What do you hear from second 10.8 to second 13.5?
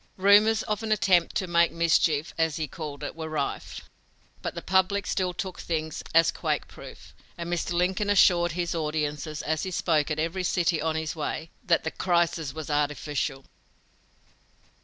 on his way, that "the crisis was artificial."